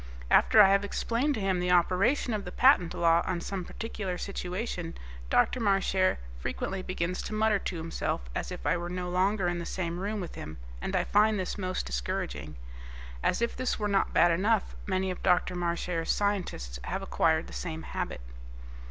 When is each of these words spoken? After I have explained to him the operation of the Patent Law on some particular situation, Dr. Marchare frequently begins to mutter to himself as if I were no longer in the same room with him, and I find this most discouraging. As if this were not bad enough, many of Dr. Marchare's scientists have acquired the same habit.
After 0.31 0.59
I 0.59 0.69
have 0.69 0.83
explained 0.83 1.35
to 1.35 1.39
him 1.41 1.59
the 1.59 1.69
operation 1.69 2.33
of 2.33 2.43
the 2.43 2.51
Patent 2.51 2.95
Law 2.95 3.21
on 3.23 3.39
some 3.39 3.63
particular 3.63 4.17
situation, 4.17 4.97
Dr. 5.29 5.59
Marchare 5.59 6.17
frequently 6.39 6.81
begins 6.81 7.21
to 7.21 7.35
mutter 7.35 7.59
to 7.59 7.77
himself 7.77 8.21
as 8.33 8.51
if 8.51 8.65
I 8.65 8.77
were 8.77 8.89
no 8.89 9.11
longer 9.11 9.47
in 9.47 9.59
the 9.59 9.65
same 9.67 9.99
room 9.99 10.19
with 10.19 10.33
him, 10.33 10.57
and 10.81 10.95
I 10.95 11.03
find 11.03 11.39
this 11.39 11.55
most 11.55 11.85
discouraging. 11.85 12.55
As 13.21 13.43
if 13.43 13.55
this 13.55 13.77
were 13.77 13.87
not 13.87 14.11
bad 14.11 14.31
enough, 14.31 14.75
many 14.87 15.11
of 15.11 15.21
Dr. 15.21 15.53
Marchare's 15.53 16.09
scientists 16.09 16.79
have 16.85 17.03
acquired 17.03 17.45
the 17.45 17.53
same 17.53 17.83
habit. 17.83 18.21